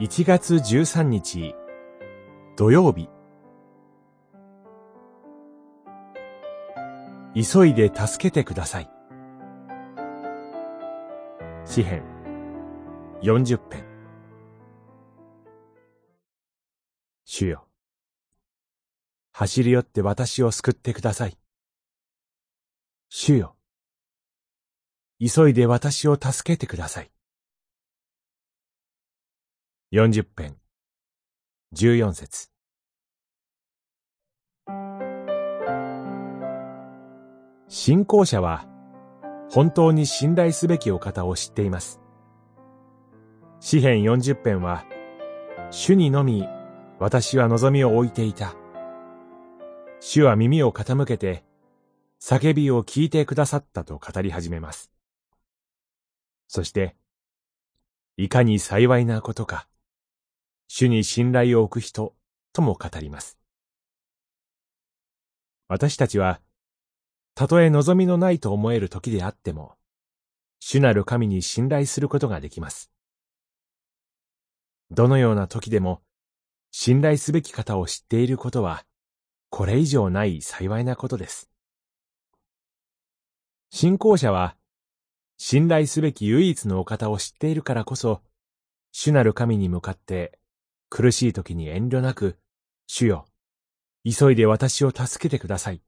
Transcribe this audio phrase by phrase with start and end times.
[0.00, 1.54] 1月13日
[2.56, 3.10] 土曜日
[7.34, 8.90] 急いで助けてください。
[11.66, 12.02] 詩編
[13.20, 13.84] 40編
[17.26, 17.68] 主よ、
[19.32, 21.36] 走り寄って私を救ってください。
[23.10, 23.54] 主よ、
[25.20, 27.10] 急いで私を助けてください。
[29.92, 30.56] 40編
[31.74, 32.48] 14節
[37.66, 38.68] 信仰者は
[39.50, 42.00] 本当に信頼すべきお方を知っています。
[43.58, 44.84] 詩編40編は
[45.72, 46.46] 主にのみ
[47.00, 48.54] 私は望みを置いていた。
[49.98, 51.42] 主は耳を傾けて
[52.20, 54.92] 叫びを聞いてくださったと語り始めます。
[56.46, 56.94] そして、
[58.16, 59.66] いかに幸いなことか、
[60.72, 62.14] 主に信頼を置く人
[62.52, 63.40] とも語ります。
[65.66, 66.40] 私たちは、
[67.34, 69.74] たとえ望みのないと思える時であっても、
[70.60, 72.92] 主なる神に信頼することができます。
[74.92, 76.02] どのような時でも、
[76.70, 78.84] 信頼すべき方を知っていることは、
[79.48, 81.50] これ以上ない幸いなことです。
[83.70, 84.56] 信仰者は、
[85.36, 88.22] 信頼すべき唯一のお方を知っているからこそ、
[88.92, 90.39] 主なる神に向かって
[90.90, 92.36] 苦しい時に遠慮なく、
[92.88, 93.26] 主よ、
[94.04, 95.80] 急いで私を助けてください、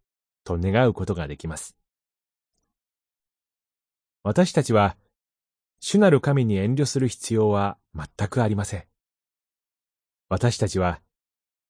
[0.45, 1.77] と願うことができます。
[4.23, 4.97] 私たちは、
[5.81, 8.85] 主なる神に遠慮する必要は全くありません。
[10.29, 11.03] 私たちは、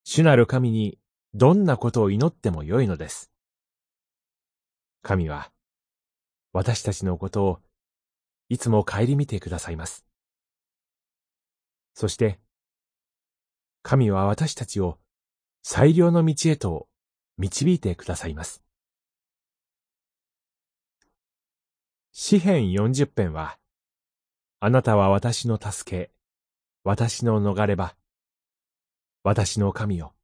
[0.05, 0.99] 主なる神に
[1.33, 3.31] どんなことを祈ってもよいのです。
[5.01, 5.51] 神は、
[6.53, 7.61] 私たちのことを
[8.51, 10.05] いつも顧みてくださいます。
[11.95, 12.39] そして、
[13.93, 14.99] 神は私たちを
[15.63, 16.89] 最良の道へと
[17.37, 18.63] 導いてくださいます。
[22.11, 23.59] 詩編40編は、
[24.61, 26.11] あなたは私の助け、
[26.85, 27.95] 私の逃れ場、
[29.25, 30.15] 私の神よ、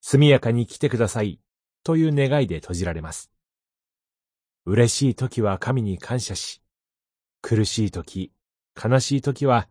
[0.00, 1.40] 速やかに来てください、
[1.84, 3.30] という願いで閉じられます。
[4.64, 6.62] 嬉しい時は神に感謝し、
[7.42, 8.32] 苦しい時、
[8.82, 9.68] 悲しい時は、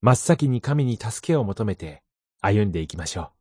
[0.00, 2.02] 真っ先に神に助けを求めて
[2.42, 3.32] 歩んでいきましょ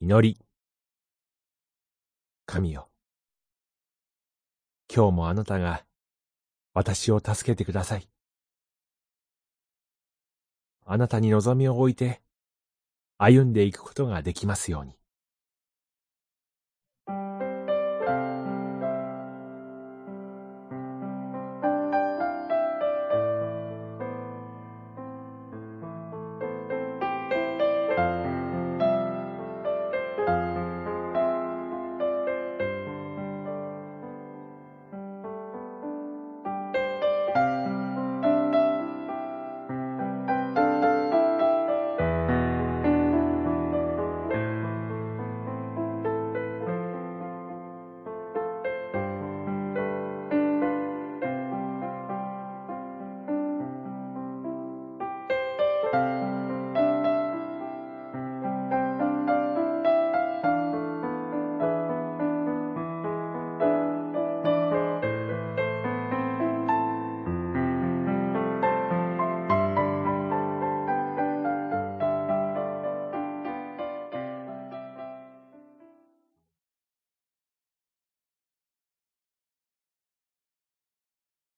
[0.00, 0.04] う。
[0.04, 0.38] 祈り。
[2.46, 2.88] 神よ。
[4.94, 5.84] 今日もあなたが
[6.72, 8.08] 私を助けてください。
[10.86, 12.22] あなたに望みを置いて
[13.18, 14.96] 歩んでいくことができますように。